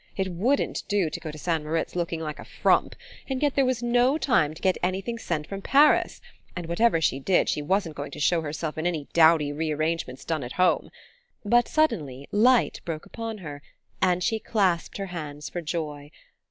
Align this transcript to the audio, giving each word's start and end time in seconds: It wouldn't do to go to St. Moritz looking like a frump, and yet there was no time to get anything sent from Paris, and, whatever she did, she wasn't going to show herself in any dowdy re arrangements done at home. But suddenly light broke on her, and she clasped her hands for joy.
It 0.17 0.29
wouldn't 0.29 0.81
do 0.87 1.11
to 1.11 1.19
go 1.19 1.29
to 1.29 1.37
St. 1.37 1.63
Moritz 1.63 1.95
looking 1.95 2.19
like 2.21 2.39
a 2.39 2.43
frump, 2.43 2.95
and 3.29 3.39
yet 3.39 3.53
there 3.53 3.67
was 3.67 3.83
no 3.83 4.17
time 4.17 4.55
to 4.55 4.61
get 4.63 4.79
anything 4.81 5.19
sent 5.19 5.45
from 5.45 5.61
Paris, 5.61 6.21
and, 6.55 6.65
whatever 6.65 6.99
she 6.99 7.19
did, 7.19 7.47
she 7.47 7.61
wasn't 7.61 7.95
going 7.95 8.09
to 8.09 8.19
show 8.19 8.41
herself 8.41 8.79
in 8.79 8.87
any 8.87 9.07
dowdy 9.13 9.53
re 9.53 9.69
arrangements 9.71 10.25
done 10.25 10.43
at 10.43 10.53
home. 10.53 10.89
But 11.45 11.67
suddenly 11.67 12.27
light 12.31 12.81
broke 12.83 13.07
on 13.19 13.37
her, 13.45 13.61
and 14.01 14.23
she 14.23 14.39
clasped 14.39 14.97
her 14.97 15.05
hands 15.13 15.49
for 15.49 15.61
joy. 15.61 16.09